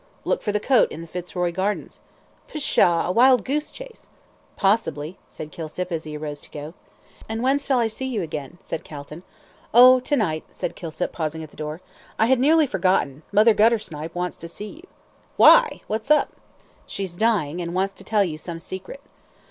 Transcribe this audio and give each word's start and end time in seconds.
"Look 0.25 0.41
for 0.41 0.51
the 0.51 0.59
coat 0.59 0.91
in 0.91 1.01
the 1.01 1.07
Fitzroy 1.07 1.51
Gardens." 1.51 2.01
"Pshaw! 2.47 3.05
a 3.07 3.11
wild 3.11 3.45
goose 3.45 3.69
chase." 3.69 4.09
"Possibly," 4.55 5.19
said 5.29 5.51
Kilsip, 5.51 5.91
as 5.91 6.05
he 6.05 6.17
arose 6.17 6.41
to 6.41 6.49
go. 6.49 6.73
"And 7.29 7.43
when 7.43 7.59
shall 7.59 7.77
I 7.77 7.85
see 7.85 8.07
you 8.07 8.23
again?" 8.23 8.57
said 8.63 8.83
Calton. 8.83 9.21
"Oh, 9.75 9.99
to 9.99 10.15
night," 10.17 10.43
said 10.51 10.75
Kilsip, 10.75 11.11
pausing 11.11 11.43
at, 11.43 11.51
the 11.51 11.55
door. 11.55 11.81
"I 12.17 12.25
had 12.25 12.39
nearly 12.39 12.65
forgotten, 12.65 13.21
Mother 13.31 13.53
Guttersnipe 13.53 14.15
wants 14.15 14.37
to 14.37 14.47
see 14.47 14.69
you." 14.71 14.87
"Why? 15.37 15.81
What's 15.85 16.09
up?" 16.09 16.29
"She's 16.87 17.13
dying, 17.13 17.61
and 17.61 17.75
wants 17.75 17.93
to 17.93 18.03
tell 18.03 18.23
you 18.23 18.39
some 18.39 18.59
secret." 18.59 19.01